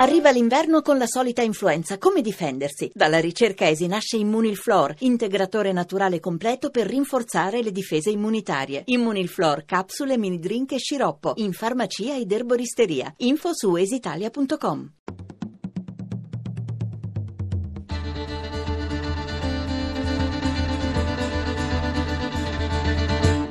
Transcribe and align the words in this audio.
Arriva 0.00 0.30
l'inverno 0.30 0.80
con 0.80 0.96
la 0.96 1.06
solita 1.06 1.42
influenza. 1.42 1.98
Come 1.98 2.22
difendersi? 2.22 2.90
Dalla 2.94 3.20
ricerca 3.20 3.68
ESI 3.68 3.86
nasce 3.86 4.16
Immunilflor, 4.16 4.94
integratore 5.00 5.72
naturale 5.72 6.20
completo 6.20 6.70
per 6.70 6.86
rinforzare 6.86 7.62
le 7.62 7.70
difese 7.70 8.08
immunitarie. 8.08 8.80
Immunilflor, 8.86 9.66
capsule, 9.66 10.16
mini 10.16 10.38
drink 10.38 10.72
e 10.72 10.78
sciroppo. 10.78 11.34
In 11.36 11.52
farmacia 11.52 12.16
ed 12.16 12.32
erboristeria. 12.32 13.12
Info 13.18 13.50
su 13.52 13.76
esitalia.com. 13.76 14.92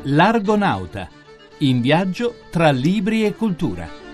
L'Argonauta. 0.05 1.09
In 1.59 1.79
viaggio 1.81 2.33
tra 2.49 2.71
libri 2.71 3.23
e 3.23 3.35
cultura 3.35 4.07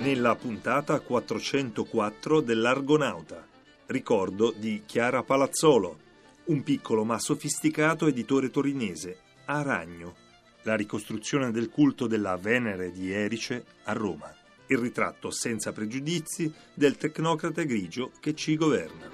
nella 0.00 0.34
puntata 0.34 0.98
404 1.00 2.40
dell'Argonauta. 2.40 3.46
Ricordo 3.86 4.50
di 4.56 4.82
Chiara 4.86 5.22
Palazzolo, 5.22 5.98
un 6.44 6.62
piccolo 6.62 7.04
ma 7.04 7.18
sofisticato 7.18 8.06
editore 8.06 8.50
torinese, 8.50 9.18
a 9.46 9.60
Ragno. 9.60 10.14
La 10.62 10.74
ricostruzione 10.74 11.50
del 11.50 11.68
culto 11.68 12.06
della 12.06 12.36
Venere 12.36 12.92
di 12.92 13.12
Erice 13.12 13.64
a 13.84 13.92
Roma. 13.92 14.34
Il 14.68 14.78
ritratto 14.78 15.30
senza 15.30 15.72
pregiudizi 15.72 16.50
del 16.72 16.96
tecnocrate 16.96 17.66
grigio 17.66 18.12
che 18.20 18.34
ci 18.34 18.56
governa. 18.56 19.08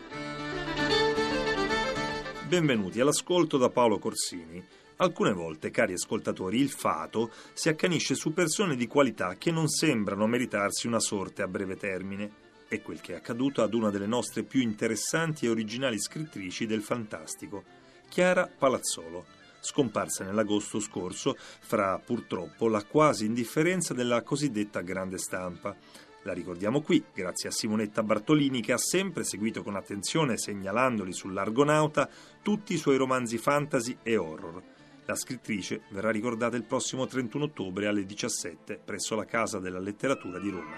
Benvenuti 2.47 3.01
all'ascolto 3.01 3.57
da 3.57 3.71
Paolo 3.71 3.99
Corsini 3.99 4.65
Alcune 4.99 5.35
volte, 5.35 5.71
cari 5.71 5.93
ascoltatori, 5.93 6.59
il 6.59 6.71
fato 6.71 7.31
si 7.53 7.69
accanisce 7.69 8.15
su 8.15 8.33
persone 8.33 8.77
di 8.77 8.87
qualità 8.87 9.35
che 9.37 9.51
non 9.51 9.69
sembrano 9.69 10.27
meritarsi 10.27 10.87
una 10.87 11.01
sorte 11.01 11.43
a 11.43 11.49
breve 11.49 11.77
termine. 11.77 12.45
È 12.67 12.81
quel 12.81 13.03
che 13.03 13.13
è 13.13 13.17
accaduto 13.17 13.63
ad 13.63 13.75
una 13.75 13.91
delle 13.91 14.07
nostre 14.07 14.43
più 14.43 14.63
interessanti 14.63 15.45
e 15.45 15.51
originali 15.51 16.01
scrittrici 16.01 16.65
del 16.65 16.81
fantastico, 16.81 17.63
Chiara 18.09 18.49
Palazzolo, 18.49 19.27
scomparsa 19.61 20.25
nell'agosto 20.25 20.81
scorso 20.81 21.37
fra 21.37 21.99
purtroppo 21.99 22.67
la 22.69 22.83
quasi 22.83 23.27
indifferenza 23.27 23.93
della 23.93 24.23
cosiddetta 24.23 24.81
grande 24.81 25.19
stampa. 25.19 25.77
La 26.23 26.33
ricordiamo 26.33 26.81
qui, 26.81 27.05
grazie 27.13 27.51
a 27.51 27.53
Simonetta 27.53 28.03
Bartolini 28.03 28.63
che 28.63 28.73
ha 28.73 28.79
sempre 28.79 29.25
seguito 29.25 29.63
con 29.63 29.77
attenzione, 29.77 30.39
segnalandoli 30.39 31.13
sull'Argonauta, 31.13 32.09
tutti 32.41 32.73
i 32.73 32.79
suoi 32.79 32.97
romanzi 32.97 33.37
fantasy 33.37 33.99
e 34.03 34.17
horror. 34.17 34.75
La 35.09 35.15
scrittrice 35.15 35.83
verrà 35.91 36.11
ricordata 36.11 36.57
il 36.57 36.65
prossimo 36.65 37.07
31 37.07 37.45
ottobre 37.45 37.87
alle 37.87 38.05
17 38.05 38.81
presso 38.85 39.15
la 39.15 39.25
Casa 39.25 39.61
della 39.61 39.79
Letteratura 39.79 40.41
di 40.41 40.51
Roma. 40.51 40.75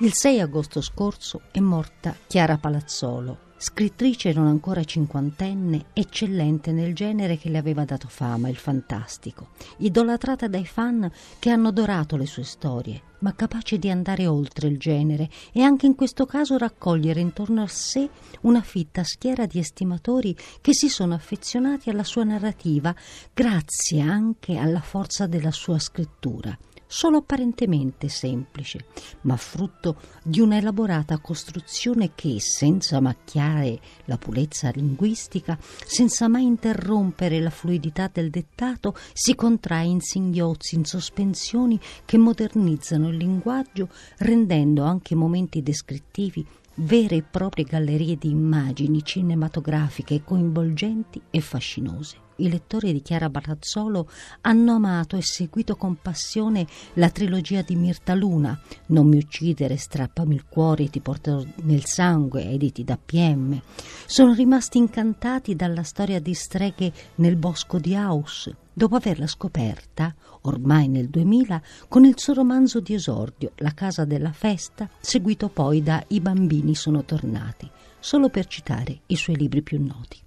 Il 0.00 0.12
6 0.12 0.40
agosto 0.40 0.82
scorso 0.82 1.40
è 1.50 1.60
morta 1.60 2.14
Chiara 2.26 2.58
Palazzolo, 2.58 3.52
scrittrice 3.56 4.34
non 4.34 4.46
ancora 4.46 4.84
cinquantenne, 4.84 5.86
eccellente 5.94 6.70
nel 6.70 6.94
genere 6.94 7.38
che 7.38 7.48
le 7.48 7.56
aveva 7.56 7.86
dato 7.86 8.08
fama, 8.08 8.50
il 8.50 8.56
fantastico, 8.56 9.52
idolatrata 9.78 10.48
dai 10.48 10.66
fan 10.66 11.10
che 11.38 11.48
hanno 11.48 11.68
adorato 11.68 12.18
le 12.18 12.26
sue 12.26 12.44
storie, 12.44 13.00
ma 13.24 13.34
capace 13.34 13.78
di 13.78 13.88
andare 13.88 14.26
oltre 14.26 14.68
il 14.68 14.76
genere 14.76 15.30
e 15.52 15.62
anche 15.62 15.86
in 15.86 15.94
questo 15.94 16.26
caso 16.26 16.58
raccogliere 16.58 17.20
intorno 17.20 17.62
a 17.62 17.66
sé 17.66 18.06
una 18.42 18.60
fitta 18.60 19.02
schiera 19.02 19.46
di 19.46 19.58
estimatori 19.58 20.36
che 20.60 20.74
si 20.74 20.90
sono 20.90 21.14
affezionati 21.14 21.88
alla 21.88 22.04
sua 22.04 22.24
narrativa 22.24 22.94
grazie 23.32 24.02
anche 24.02 24.58
alla 24.58 24.82
forza 24.82 25.26
della 25.26 25.52
sua 25.52 25.78
scrittura 25.78 26.54
solo 26.94 27.16
apparentemente 27.16 28.08
semplice, 28.08 28.84
ma 29.22 29.36
frutto 29.36 29.96
di 30.22 30.38
una 30.38 30.58
elaborata 30.58 31.18
costruzione 31.18 32.12
che, 32.14 32.36
senza 32.38 33.00
macchiare 33.00 33.80
la 34.04 34.16
purezza 34.16 34.70
linguistica, 34.70 35.58
senza 35.60 36.28
mai 36.28 36.44
interrompere 36.44 37.40
la 37.40 37.50
fluidità 37.50 38.08
del 38.12 38.30
dettato, 38.30 38.94
si 39.12 39.34
contrae 39.34 39.86
in 39.86 40.00
singhiozzi, 40.00 40.76
in 40.76 40.84
sospensioni 40.84 41.80
che 42.04 42.16
modernizzano 42.16 43.08
il 43.08 43.16
linguaggio, 43.16 43.88
rendendo 44.18 44.84
anche 44.84 45.16
momenti 45.16 45.64
descrittivi 45.64 46.46
vere 46.76 47.16
e 47.16 47.22
proprie 47.22 47.64
gallerie 47.64 48.16
di 48.16 48.30
immagini 48.30 49.02
cinematografiche 49.02 50.22
coinvolgenti 50.22 51.20
e 51.28 51.40
fascinose. 51.40 52.23
I 52.36 52.48
lettori 52.48 52.92
di 52.92 53.00
Chiara 53.00 53.28
Barazzolo 53.28 54.08
hanno 54.40 54.72
amato 54.72 55.16
e 55.16 55.22
seguito 55.22 55.76
con 55.76 55.96
passione 56.02 56.66
la 56.94 57.10
trilogia 57.10 57.62
di 57.62 57.76
Mirta 57.76 58.14
Luna, 58.14 58.60
Non 58.86 59.06
mi 59.06 59.18
uccidere, 59.18 59.76
strappami 59.76 60.34
il 60.34 60.46
cuore, 60.48 60.90
ti 60.90 61.00
porto 61.00 61.46
nel 61.62 61.84
sangue, 61.84 62.50
editi 62.50 62.82
da 62.82 62.98
PM. 63.02 63.60
Sono 64.06 64.32
rimasti 64.32 64.78
incantati 64.78 65.54
dalla 65.54 65.84
storia 65.84 66.20
di 66.20 66.34
streghe 66.34 66.92
nel 67.16 67.36
bosco 67.36 67.78
di 67.78 67.94
Aus, 67.94 68.50
dopo 68.72 68.96
averla 68.96 69.28
scoperta, 69.28 70.12
ormai 70.42 70.88
nel 70.88 71.08
2000, 71.08 71.62
con 71.88 72.04
il 72.04 72.14
suo 72.16 72.34
romanzo 72.34 72.80
di 72.80 72.94
esordio, 72.94 73.52
La 73.56 73.74
casa 73.74 74.04
della 74.04 74.32
festa, 74.32 74.88
seguito 75.00 75.48
poi 75.48 75.82
da 75.82 76.02
I 76.08 76.20
bambini 76.20 76.74
sono 76.74 77.04
tornati, 77.04 77.70
solo 78.00 78.28
per 78.28 78.46
citare 78.46 79.00
i 79.06 79.16
suoi 79.16 79.36
libri 79.36 79.62
più 79.62 79.80
noti. 79.80 80.18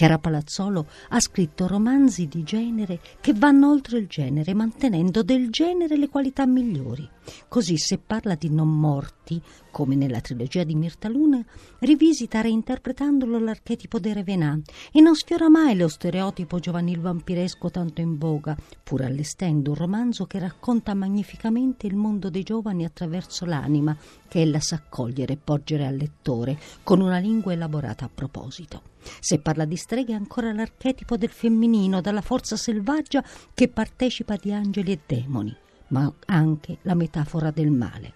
Chiara 0.00 0.16
Palazzolo 0.16 0.86
ha 1.10 1.20
scritto 1.20 1.66
romanzi 1.66 2.26
di 2.26 2.42
genere 2.42 3.00
che 3.20 3.34
vanno 3.34 3.70
oltre 3.70 3.98
il 3.98 4.06
genere, 4.06 4.54
mantenendo 4.54 5.22
del 5.22 5.50
genere 5.50 5.98
le 5.98 6.08
qualità 6.08 6.46
migliori. 6.46 7.06
Così 7.48 7.76
se 7.76 7.98
parla 7.98 8.34
di 8.34 8.48
non 8.48 8.68
morti, 8.80 9.38
come 9.70 9.96
nella 9.96 10.22
trilogia 10.22 10.64
di 10.64 10.74
Mirta 10.74 11.10
Luna, 11.10 11.44
rivisita 11.80 12.40
reinterpretandolo 12.40 13.38
l'archetipo 13.38 13.98
dei 13.98 14.14
Revenant 14.14 14.70
e 14.90 15.02
non 15.02 15.14
sfiora 15.14 15.50
mai 15.50 15.76
lo 15.76 15.88
stereotipo 15.88 16.58
giovanil 16.60 16.98
vampiresco 16.98 17.70
tanto 17.70 18.00
in 18.00 18.16
voga, 18.16 18.56
pur 18.82 19.02
allestendo 19.02 19.72
un 19.72 19.76
romanzo 19.76 20.24
che 20.24 20.38
racconta 20.38 20.94
magnificamente 20.94 21.86
il 21.86 21.96
mondo 21.96 22.30
dei 22.30 22.42
giovani 22.42 22.86
attraverso 22.86 23.44
l'anima 23.44 23.94
che 24.26 24.40
ella 24.40 24.60
sa 24.60 24.76
accogliere 24.76 25.34
e 25.34 25.36
porgere 25.36 25.86
al 25.86 25.96
lettore 25.96 26.58
con 26.82 27.02
una 27.02 27.18
lingua 27.18 27.52
elaborata 27.52 28.06
a 28.06 28.10
proposito. 28.12 28.82
Se 29.20 29.38
parla 29.40 29.64
di 29.64 29.76
streghe 29.76 30.12
è 30.12 30.16
ancora 30.16 30.52
l'archetipo 30.52 31.16
del 31.16 31.30
femminino, 31.30 32.00
dalla 32.00 32.22
forza 32.22 32.56
selvaggia 32.56 33.24
che 33.54 33.68
partecipa 33.68 34.36
di 34.36 34.52
angeli 34.52 34.92
e 34.92 35.00
demoni 35.06 35.56
ma 35.90 36.12
anche 36.26 36.78
la 36.82 36.94
metafora 36.94 37.50
del 37.50 37.70
male. 37.70 38.14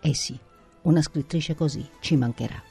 Eh 0.00 0.14
sì, 0.14 0.38
una 0.82 1.02
scrittrice 1.02 1.54
così 1.54 1.86
ci 2.00 2.16
mancherà. 2.16 2.62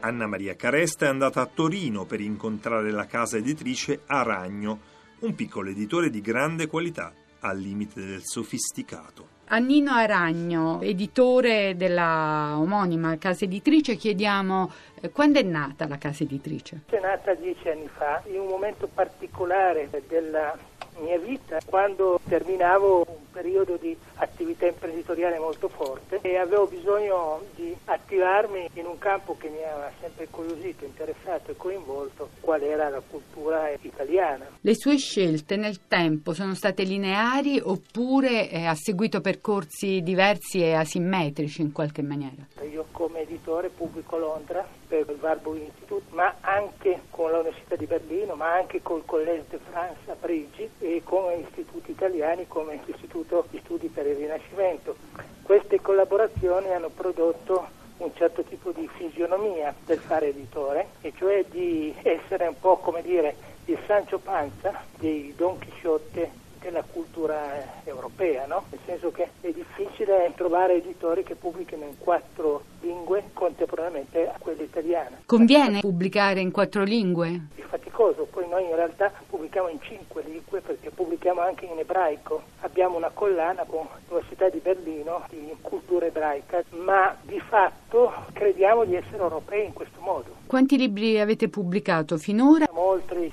Anna 0.00 0.26
Maria 0.26 0.54
Caresta 0.54 1.06
è 1.06 1.08
andata 1.08 1.40
a 1.40 1.46
Torino 1.46 2.04
per 2.04 2.20
incontrare 2.20 2.90
la 2.90 3.06
casa 3.06 3.38
editrice 3.38 4.02
Aragno, 4.06 4.92
un 5.20 5.34
piccolo 5.34 5.70
editore 5.70 6.10
di 6.10 6.20
grande 6.20 6.66
qualità, 6.66 7.14
al 7.40 7.58
limite 7.58 8.04
del 8.04 8.22
sofisticato. 8.22 9.33
A 9.46 9.58
Nino 9.58 9.92
Aragno, 9.92 10.80
editore 10.80 11.76
della 11.76 12.54
omonima 12.56 13.18
casa 13.18 13.44
editrice, 13.44 13.94
chiediamo 13.94 14.72
eh, 15.02 15.10
quando 15.10 15.38
è 15.38 15.42
nata 15.42 15.86
la 15.86 15.98
casa 15.98 16.22
editrice? 16.22 16.80
È 16.86 16.98
nata 16.98 17.34
dieci 17.34 17.68
anni 17.68 17.88
fa, 17.88 18.22
in 18.26 18.40
un 18.40 18.46
momento 18.46 18.88
particolare 18.92 19.90
della 20.08 20.56
mia 21.00 21.18
vita 21.18 21.58
quando 21.64 22.20
terminavo 22.28 23.06
un 23.06 23.30
periodo 23.32 23.76
di 23.76 23.96
attività 24.14 24.66
imprenditoriale 24.66 25.38
molto 25.38 25.68
forte 25.68 26.18
e 26.22 26.36
avevo 26.36 26.66
bisogno 26.66 27.42
di 27.54 27.74
attivarmi 27.84 28.70
in 28.74 28.86
un 28.86 28.98
campo 28.98 29.36
che 29.36 29.48
mi 29.48 29.62
aveva 29.62 29.90
sempre 30.00 30.24
incuriosito, 30.24 30.84
interessato 30.84 31.50
e 31.50 31.56
coinvolto, 31.56 32.30
qual 32.40 32.62
era 32.62 32.88
la 32.88 33.00
cultura 33.00 33.70
italiana. 33.80 34.46
Le 34.60 34.74
sue 34.74 34.96
scelte 34.96 35.56
nel 35.56 35.86
tempo 35.86 36.32
sono 36.32 36.54
state 36.54 36.84
lineari 36.84 37.60
oppure 37.62 38.50
eh, 38.50 38.66
ha 38.66 38.74
seguito 38.74 39.20
percorsi 39.20 40.00
diversi 40.02 40.62
e 40.62 40.74
asimmetrici 40.74 41.62
in 41.62 41.72
qualche 41.72 42.02
maniera? 42.02 42.46
Io 42.70 42.86
editore 43.24 43.68
pubblico 43.68 44.16
Londra 44.16 44.66
per 44.86 45.06
il 45.08 45.18
Warburg 45.20 45.60
Institute, 45.60 46.04
ma 46.10 46.36
anche 46.40 47.02
con 47.10 47.30
l'Università 47.30 47.74
di 47.76 47.86
Berlino, 47.86 48.34
ma 48.34 48.54
anche 48.54 48.80
col 48.82 49.04
Collège 49.04 49.44
de 49.50 49.58
France 49.58 50.10
a 50.10 50.14
Parigi 50.18 50.70
e 50.78 51.02
con 51.04 51.32
istituti 51.38 51.90
italiani 51.90 52.46
come 52.46 52.80
l'Istituto 52.84 53.46
di 53.50 53.60
Studi 53.64 53.88
per 53.88 54.06
il 54.06 54.16
Rinascimento. 54.16 54.96
Queste 55.42 55.80
collaborazioni 55.80 56.72
hanno 56.72 56.88
prodotto 56.88 57.82
un 57.98 58.10
certo 58.14 58.42
tipo 58.42 58.70
di 58.70 58.88
fisionomia 58.88 59.74
del 59.84 59.98
fare 59.98 60.28
editore, 60.28 60.88
e 61.00 61.12
cioè 61.16 61.44
di 61.48 61.94
essere 62.02 62.46
un 62.46 62.58
po' 62.58 62.76
come 62.76 63.02
dire 63.02 63.34
il 63.66 63.78
Sancho 63.86 64.18
Panza 64.18 64.82
dei 64.98 65.32
Don 65.36 65.58
Chisciotte 65.58 66.42
della 66.64 66.82
cultura 66.82 67.82
europea, 67.84 68.46
no? 68.46 68.64
nel 68.70 68.80
senso 68.86 69.10
che 69.10 69.28
è 69.42 69.52
difficile 69.52 70.32
trovare 70.34 70.76
editori 70.76 71.22
che 71.22 71.34
pubblichino 71.34 71.84
in 71.84 71.98
quattro 71.98 72.64
lingue 72.80 73.24
contemporaneamente 73.34 74.26
a 74.28 74.36
quella 74.38 74.62
italiana. 74.62 75.20
Conviene 75.26 75.80
pubblicare 75.80 76.40
in 76.40 76.50
quattro 76.50 76.82
lingue? 76.82 77.48
È 77.54 77.60
faticoso, 77.60 78.26
poi 78.30 78.48
noi 78.48 78.64
in 78.64 78.74
realtà 78.74 79.12
pubblichiamo 79.28 79.68
in 79.68 79.80
cinque 79.82 80.22
lingue 80.22 80.62
perché 80.62 80.90
pubblichiamo 80.90 81.40
anche 81.42 81.66
in 81.66 81.78
ebraico. 81.78 82.42
Abbiamo 82.60 82.96
una 82.96 83.10
collana 83.12 83.64
con 83.64 83.86
l'Università 84.08 84.48
di 84.48 84.58
Berlino 84.58 85.26
di 85.28 85.54
cultura 85.60 86.06
ebraica, 86.06 86.64
ma 86.70 87.14
di 87.20 87.40
fatto 87.40 88.12
crediamo 88.32 88.84
di 88.84 88.94
essere 88.94 89.18
europei 89.18 89.66
in 89.66 89.72
questo 89.74 90.00
modo. 90.00 90.36
Quanti 90.46 90.78
libri 90.78 91.20
avete 91.20 91.48
pubblicato 91.48 92.16
finora? 92.16 92.64
Siamo 92.64 92.80
oltre 92.80 93.24
i 93.24 93.30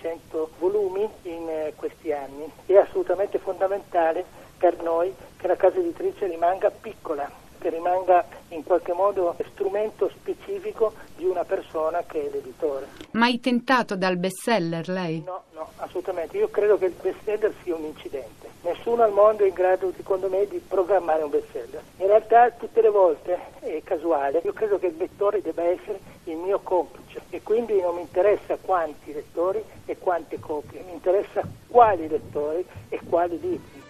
500 0.00 0.50
volumi 0.58 1.08
in 1.22 1.48
eh, 1.48 1.72
questi 1.76 2.12
anni. 2.12 2.50
È 2.66 2.74
assolutamente 2.76 3.38
fondamentale 3.38 4.24
per 4.56 4.82
noi 4.82 5.14
che 5.36 5.46
la 5.46 5.56
casa 5.56 5.78
editrice 5.78 6.26
rimanga 6.26 6.70
piccola, 6.70 7.30
che 7.60 7.68
rimanga 7.68 8.24
in 8.48 8.64
qualche 8.64 8.92
modo 8.92 9.36
strumento 9.52 10.08
specifico 10.08 10.94
di 11.16 11.24
una 11.26 11.44
persona 11.44 12.02
che 12.06 12.26
è 12.26 12.30
l'editore. 12.30 12.86
Mai 13.12 13.38
tentato 13.38 13.94
dal 13.94 14.16
bestseller 14.16 14.88
lei? 14.88 15.22
No, 15.24 15.42
no, 15.52 15.68
assolutamente. 15.76 16.38
Io 16.38 16.48
credo 16.48 16.78
che 16.78 16.86
il 16.86 16.94
bestseller 17.00 17.52
sia 17.62 17.76
un 17.76 17.84
incidente. 17.84 18.48
Nessuno 18.62 19.02
al 19.02 19.12
mondo 19.12 19.44
è 19.44 19.48
in 19.48 19.54
grado, 19.54 19.92
secondo 19.94 20.28
me, 20.28 20.46
di 20.48 20.58
programmare 20.58 21.22
un 21.22 21.30
bestseller. 21.30 21.82
In 21.98 22.06
realtà 22.06 22.50
tutte 22.50 22.80
le 22.80 22.90
volte 22.90 23.38
è 23.60 23.80
casuale. 23.84 24.40
Io 24.44 24.52
credo 24.52 24.78
che 24.78 24.86
il 24.86 24.96
lettore 24.96 25.42
debba 25.42 25.62
essere 25.62 26.00
il 26.24 26.36
mio 26.36 26.60
complice 26.60 27.20
e 27.30 27.42
quindi 27.42 27.80
non 27.80 27.94
mi 27.94 28.02
interessa 28.02 28.56
quanti 28.60 29.12
lettori 29.12 29.62
e 29.84 29.96
quante 29.98 30.38
copie, 30.38 30.82
mi 30.86 30.92
interessa 30.92 31.42
quali 31.68 32.08
lettori 32.08 32.64
e 32.88 33.00
quali 33.08 33.38
libri 33.40 33.80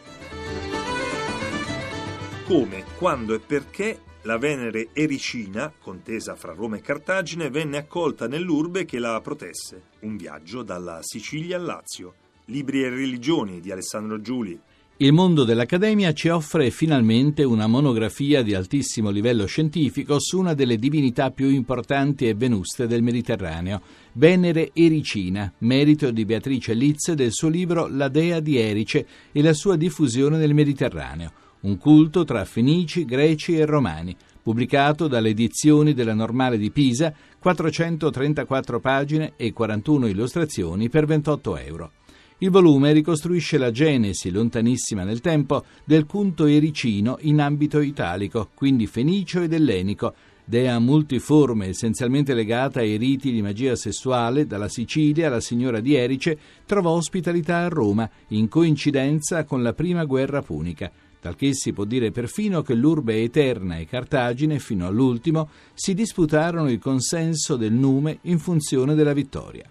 come, 2.51 2.83
quando 2.99 3.33
e 3.33 3.39
perché 3.39 4.01
la 4.23 4.37
Venere 4.37 4.89
Ericina, 4.93 5.73
contesa 5.81 6.35
fra 6.35 6.53
Roma 6.53 6.79
e 6.79 6.81
Cartagine, 6.81 7.49
venne 7.49 7.77
accolta 7.77 8.27
nell'urbe 8.27 8.85
che 8.85 8.99
la 8.99 9.21
protesse. 9.23 9.83
Un 10.01 10.17
viaggio 10.17 10.65
dalla 10.65 10.99
Sicilia 11.01 11.59
al 11.59 11.63
Lazio. 11.63 12.15
Libri 12.47 12.83
e 12.83 12.89
religioni 12.89 13.61
di 13.61 13.71
Alessandro 13.71 14.21
Giuli. 14.21 14.61
Il 14.97 15.13
mondo 15.13 15.45
dell'Accademia 15.45 16.13
ci 16.13 16.29
offre 16.29 16.73
finalmente 16.73 17.45
una 17.45 17.69
monografia 17.69 18.43
di 18.43 18.53
altissimo 18.53 19.11
livello 19.11 19.47
scientifico 19.47 20.19
su 20.19 20.41
una 20.41 20.53
delle 20.53 20.77
divinità 20.77 21.31
più 21.31 21.49
importanti 21.51 22.27
e 22.27 22.35
venuste 22.35 22.89
del 22.89 23.05
Mediterraneo, 23.05 23.81
Venere 24.15 24.73
Ericina, 24.75 25.53
merito 25.59 26.11
di 26.11 26.25
Beatrice 26.25 26.75
Litz 26.75 27.13
del 27.13 27.31
suo 27.31 27.49
libro 27.49 27.87
La 27.87 28.09
Dea 28.09 28.41
di 28.41 28.59
Erice 28.59 29.07
e 29.31 29.41
la 29.41 29.55
sua 29.55 29.77
diffusione 29.77 30.37
nel 30.37 30.53
Mediterraneo 30.53 31.40
un 31.61 31.77
culto 31.79 32.25
tra 32.25 32.45
fenici, 32.45 33.05
greci 33.05 33.57
e 33.57 33.65
romani, 33.65 34.17
pubblicato 34.43 35.09
dalle 35.09 35.31
edizioni 35.31 35.93
della 35.93 36.15
Normale 36.15 36.59
di 36.59 36.71
Pisa, 36.71 37.13
434 37.39 38.81
pagine 38.81 39.33
e 39.37 39.53
41 39.53 40.07
illustrazioni 40.07 40.89
per 40.89 41.07
28 41.07 41.57
euro. 41.59 41.93
Il 42.39 42.49
volume 42.49 42.93
ricostruisce 42.93 43.59
la 43.59 43.71
genesi, 43.71 44.31
lontanissima 44.31 45.05
nel 45.05 45.21
tempo, 45.21 45.65
del 45.85 46.07
culto 46.07 46.47
ericino 46.47 47.19
in 47.21 47.39
ambito 47.39 47.81
italico, 47.81 48.49
quindi 48.55 48.87
fenicio 48.87 49.43
ed 49.43 49.53
ellenico, 49.53 50.15
dea 50.45 50.79
multiforme 50.79 51.69
essenzialmente 51.69 52.35
legata 52.35 52.81
ai 52.81 52.97
riti 52.97 53.33
di 53.33 53.43
magia 53.43 53.77
sessuale, 53.77 54.47
dalla 54.47 54.69
Sicilia 54.69 55.29
alla 55.29 55.41
signora 55.41 55.81
di 55.81 55.95
Erice, 55.95 56.39
trovò 56.67 56.91
ospitalità 56.91 57.59
a 57.59 57.69
Roma, 57.69 58.09
in 58.29 58.49
coincidenza 58.49 59.45
con 59.45 59.63
la 59.63 59.73
prima 59.73 60.05
guerra 60.05 60.43
punica 60.43 60.91
talché 61.21 61.53
si 61.53 61.73
può 61.73 61.85
dire 61.85 62.11
perfino 62.11 62.63
che 62.63 62.75
l'urbe 62.75 63.23
eterna 63.23 63.77
e 63.77 63.87
Cartagine, 63.87 64.59
fino 64.59 64.87
all'ultimo, 64.87 65.51
si 65.75 65.95
disputarono 65.95 66.71
il 66.71 66.79
consenso 66.79 67.57
del 67.57 67.73
nume 67.73 68.19
in 68.23 68.39
funzione 68.39 68.95
della 68.95 69.13
vittoria. 69.13 69.69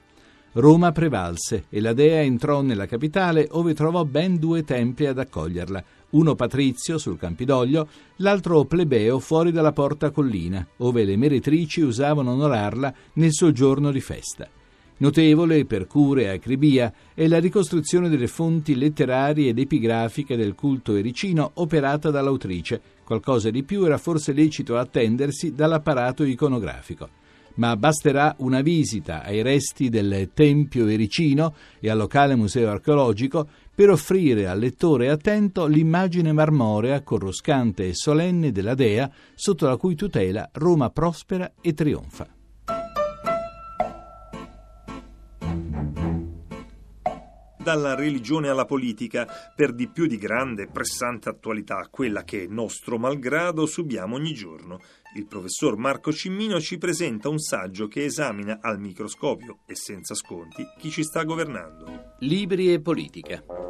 Roma 0.54 0.92
prevalse 0.92 1.66
e 1.70 1.80
la 1.80 1.94
dea 1.94 2.22
entrò 2.22 2.62
nella 2.62 2.88
capitale 2.88 3.48
ove 3.52 3.74
trovò 3.74 4.04
ben 4.04 4.38
due 4.38 4.64
templi 4.64 5.06
ad 5.06 5.20
accoglierla, 5.20 5.84
uno 6.12 6.36
patrizio 6.36 6.98
sul 6.98 7.18
Campidoglio, 7.18 7.88
l'altro 8.18 8.66
plebeo 8.66 9.20
fuori 9.20 9.52
dalla 9.52 9.72
porta 9.74 10.12
collina, 10.12 10.66
ove 10.78 11.04
le 11.04 11.18
meretrici 11.18 11.82
usavano 11.82 12.32
onorarla 12.32 12.94
nel 13.14 13.34
suo 13.34 13.52
giorno 13.52 13.92
di 13.92 14.02
festa. 14.02 14.50
Notevole 14.98 15.64
per 15.64 15.88
cure 15.88 16.24
e 16.24 16.28
acribia 16.28 16.92
è 17.14 17.26
la 17.28 17.40
ricostruzione 17.40 18.10
delle 18.10 18.28
fonti 18.28 18.76
letterarie 18.76 19.50
ed 19.50 19.58
epigrafiche 19.58 20.36
del 20.36 20.56
culto 20.56 20.96
ericino 20.96 21.52
operata 21.54 22.10
dall'autrice. 22.10 22.82
Qualcosa 23.06 23.50
di 23.50 23.64
più 23.64 23.86
era 23.86 23.98
forse 23.98 24.34
lecito 24.34 24.78
attendersi 24.78 25.56
dall'apparato 25.56 26.26
iconografico. 26.26 27.08
Ma 27.56 27.78
basterà 27.78 28.36
una 28.40 28.60
visita 28.62 29.24
ai 29.24 29.42
resti 29.42 29.88
del 29.88 30.32
Tempio 30.34 30.86
Ericino 30.86 31.56
e 31.80 31.90
al 31.90 31.98
locale 31.98 32.36
museo 32.36 32.70
archeologico 32.70 33.48
per 33.80 33.92
offrire 33.92 34.46
al 34.46 34.60
lettore 34.60 35.08
attento 35.08 35.66
l'immagine 35.66 36.34
marmorea, 36.34 37.02
corroscante 37.02 37.88
e 37.88 37.94
solenne 37.94 38.52
della 38.52 38.74
dea 38.74 39.10
sotto 39.36 39.68
la 39.68 39.78
cui 39.78 39.96
tutela 39.96 40.50
Roma 40.52 40.90
prospera 40.90 41.54
e 41.62 41.74
trionfa. 41.74 42.28
dalla 47.70 47.94
religione 47.94 48.50
alla 48.50 48.66
politica, 48.66 49.28
per 49.56 49.74
di 49.74 49.88
più 49.88 50.08
di 50.08 50.18
grande 50.18 50.64
e 50.64 50.68
pressante 50.68 51.30
attualità, 51.30 51.88
quella 51.92 52.24
che, 52.24 52.48
nostro 52.50 52.98
malgrado, 52.98 53.68
subiamo 53.68 54.16
ogni 54.16 54.34
giorno. 54.34 54.80
Il 55.16 55.28
professor 55.28 55.78
Marco 55.78 56.12
Cimmino 56.12 56.60
ci 56.60 56.80
presenta 56.80 57.30
un 57.30 57.38
saggio 57.38 57.88
che 57.88 58.06
esamina 58.06 58.58
al 58.60 58.80
microscopio 58.80 59.60
e 59.68 59.76
senza 59.76 60.16
sconti 60.16 60.66
chi 60.80 60.90
ci 60.90 61.04
sta 61.04 61.24
governando. 61.24 62.16
Libri 62.20 62.74
e 62.74 62.82
politica. 62.82 63.69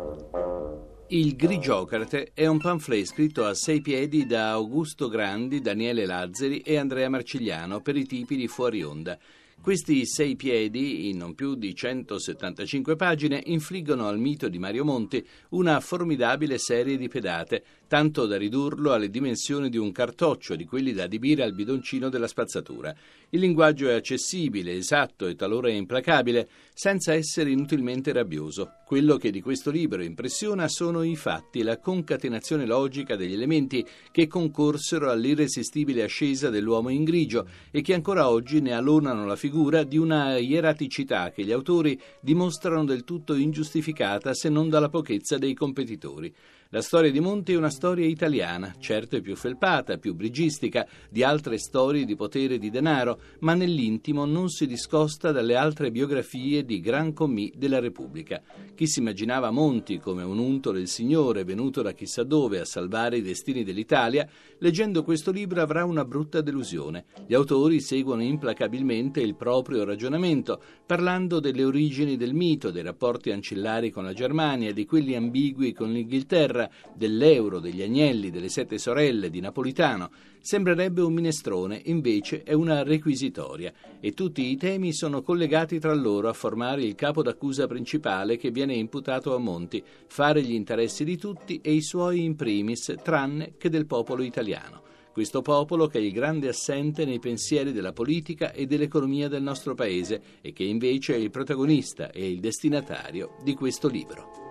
Il 1.11 1.35
Grigiocrate 1.35 2.33
è 2.35 2.45
un 2.45 2.59
pamphlet 2.59 3.03
scritto 3.03 3.44
a 3.44 3.56
sei 3.56 3.81
piedi 3.81 4.27
da 4.27 4.51
Augusto 4.51 5.09
Grandi, 5.09 5.59
Daniele 5.59 6.06
Lazzari 6.06 6.59
e 6.59 6.77
Andrea 6.77 7.09
Marcigliano 7.09 7.81
per 7.81 7.95
i 7.95 8.06
tipi 8.06 8.35
di 8.35 8.47
fuori 8.47 8.83
onda. 8.83 9.17
Questi 9.61 10.06
sei 10.06 10.38
piedi, 10.38 11.09
in 11.09 11.17
non 11.17 11.35
più 11.35 11.53
di 11.56 11.75
175 11.75 12.95
pagine, 12.95 13.44
infliggono 13.47 14.07
al 14.07 14.17
mito 14.17 14.47
di 14.47 14.57
Mario 14.57 14.85
Monti 14.85 15.23
una 15.50 15.81
formidabile 15.81 16.57
serie 16.57 16.95
di 16.95 17.09
pedate, 17.09 17.63
tanto 17.85 18.25
da 18.25 18.38
ridurlo 18.38 18.94
alle 18.94 19.09
dimensioni 19.09 19.69
di 19.69 19.77
un 19.77 19.91
cartoccio, 19.91 20.56
di 20.56 20.65
quelli 20.65 20.94
da 20.94 21.03
adibire 21.03 21.44
al 21.44 21.53
bidoncino 21.53 22.07
della 22.07 22.27
spazzatura. 22.27 22.95
Il 23.31 23.41
linguaggio 23.41 23.89
è 23.89 23.94
accessibile, 23.94 24.75
esatto 24.75 25.27
e 25.27 25.35
talora 25.35 25.69
implacabile, 25.69 26.47
senza 26.73 27.13
essere 27.13 27.51
inutilmente 27.51 28.13
rabbioso. 28.13 28.75
Quello 28.85 29.17
che 29.17 29.29
di 29.29 29.41
questo 29.41 29.69
libro 29.71 30.01
impressiona 30.01 30.67
sono 30.69 31.03
i 31.03 31.15
fatti, 31.17 31.62
la 31.63 31.79
concatenazione 31.79 32.65
logica 32.65 33.15
degli 33.15 33.33
elementi 33.33 33.86
che 34.12 34.25
concorsero 34.27 35.12
all'irresistibile 35.12 36.03
ascesa 36.03 36.50
dell'uomo 36.50 36.89
in 36.89 37.03
grigio 37.03 37.48
e 37.72 37.81
che 37.81 37.93
ancora 37.93 38.29
oggi 38.29 38.62
ne 38.62 38.74
alonano 38.74 39.25
la 39.25 39.36
figura 39.36 39.48
di 39.84 39.98
una 39.98 40.38
ieraticità 40.38 41.32
che 41.32 41.44
gli 41.44 41.51
autori 41.51 42.00
dimostrano 42.20 42.86
del 42.86 43.03
tutto 43.03 43.34
ingiustificata 43.34 44.34
se 44.34 44.50
non 44.50 44.70
dalla 44.70 44.89
pochezza 44.89 45.38
dei 45.38 45.53
competitori. 45.53 46.34
La 46.71 46.83
storia 46.83 47.09
di 47.09 47.19
Monti 47.19 47.53
è 47.53 47.57
una 47.57 47.71
storia 47.71 48.05
italiana, 48.05 48.75
certo 48.77 49.19
più 49.21 49.35
felpata, 49.35 49.97
più 49.97 50.13
brigistica 50.13 50.88
di 51.09 51.23
altre 51.23 51.57
storie 51.57 52.05
di 52.05 52.15
potere 52.15 52.53
e 52.53 52.59
di 52.59 52.69
denaro, 52.69 53.19
ma 53.39 53.55
nell'intimo 53.55 54.23
non 54.25 54.49
si 54.49 54.67
discosta 54.67 55.31
dalle 55.31 55.55
altre 55.55 55.89
biografie 55.89 56.63
di 56.63 56.79
gran 56.79 57.11
commì 57.11 57.51
della 57.57 57.79
Repubblica. 57.79 58.39
Chi 58.75 58.85
si 58.85 58.99
immaginava 58.99 59.49
Monti 59.49 59.97
come 59.97 60.21
un 60.21 60.38
unto 60.38 60.71
del 60.71 60.88
Signore 60.88 61.43
venuto 61.43 61.81
da 61.81 61.93
chissà 61.93 62.21
dove 62.21 62.59
a 62.59 62.65
salvare 62.65 63.17
i 63.17 63.23
destini 63.23 63.63
dell'Italia, 63.63 64.29
leggendo 64.59 65.03
questo 65.03 65.31
libro 65.31 65.63
avrà 65.63 65.85
una 65.85 66.05
brutta 66.05 66.39
delusione. 66.41 67.05
Gli 67.25 67.33
autori 67.33 67.79
seguono 67.81 68.21
implacabilmente 68.21 69.21
il 69.21 69.33
proprio 69.33 69.85
ragionamento, 69.85 70.61
parlando 70.85 71.39
delle 71.39 71.63
origini 71.63 72.15
del 72.15 72.35
mito, 72.35 72.69
dei 72.69 72.83
rapporti 72.83 73.31
ancillari 73.31 73.89
con 73.89 74.03
la 74.03 74.13
Germania, 74.13 74.71
di 74.71 74.85
quelli 74.85 75.15
ambigui 75.15 75.73
con 75.73 75.91
l'Inghilterra, 75.91 76.57
guerra, 76.60 76.70
dell'euro, 76.94 77.60
degli 77.60 77.82
agnelli, 77.82 78.30
delle 78.30 78.50
sette 78.50 78.78
sorelle, 78.78 79.30
di 79.30 79.39
Napolitano. 79.39 80.12
Sembrerebbe 80.42 81.01
un 81.01 81.13
minestrone, 81.13 81.82
invece 81.86 82.44
è 82.44 82.54
una 82.54 82.84
requisitoria 82.84 83.74
e 84.00 84.13
tutti 84.13 84.50
i 84.50 84.58
temi 84.58 84.94
sono 84.94 85.22
collegati 85.22 85.80
tra 85.80 85.94
loro 85.94 86.30
a 86.30 86.34
formare 86.34 86.84
il 86.84 86.96
capo 86.96 87.22
d'accusa 87.22 87.68
principale 87.68 88.38
che 88.38 88.50
viene 88.50 88.74
imputato 88.74 89.36
a 89.36 89.38
Monti, 89.38 89.84
fare 90.08 90.42
gli 90.42 90.54
interessi 90.54 91.04
di 91.04 91.18
tutti 91.18 91.60
e 91.62 91.74
i 91.74 91.82
suoi 91.82 92.24
in 92.24 92.36
primis, 92.36 92.96
tranne 93.04 93.54
che 93.58 93.70
del 93.70 93.86
popolo 93.86 94.24
italiano 94.24 94.88
questo 95.12 95.42
popolo 95.42 95.88
che 95.88 95.98
è 95.98 96.01
il 96.01 96.13
grande 96.13 96.48
assente 96.48 97.04
nei 97.04 97.20
pensieri 97.20 97.74
della 97.74 97.92
politica 97.92 98.54
e 98.54 98.66
dell'economia 98.66 99.28
del 99.28 99.42
nostro 99.42 99.74
paese 99.74 100.22
e 100.39 100.54
che 100.54 100.63
invece 100.63 101.16
è 101.16 101.18
il 101.18 101.30
protagonista 101.30 102.10
e 102.12 102.32
il 102.32 102.39
destinatario 102.39 103.36
di 103.44 103.54
questo 103.54 103.89
libro. 103.89 104.49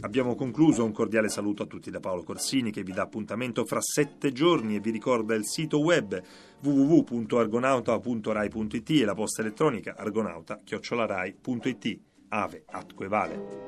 Abbiamo 0.00 0.34
concluso 0.34 0.84
un 0.84 0.92
cordiale 0.92 1.28
saluto 1.28 1.64
a 1.64 1.66
tutti 1.66 1.90
da 1.90 2.00
Paolo 2.00 2.22
Corsini 2.22 2.70
che 2.70 2.82
vi 2.82 2.92
dà 2.92 3.02
appuntamento 3.02 3.64
fra 3.64 3.80
sette 3.80 4.32
giorni 4.32 4.76
e 4.76 4.80
vi 4.80 4.90
ricorda 4.90 5.34
il 5.34 5.46
sito 5.46 5.80
web 5.80 6.22
www.argonauta.rai.it 6.62 8.90
e 8.90 9.04
la 9.04 9.14
posta 9.14 9.42
elettronica 9.42 9.94
argonauta-rai.it. 9.96 12.00
Ave 12.28 12.64
atque 12.66 13.08
vale. 13.08 13.64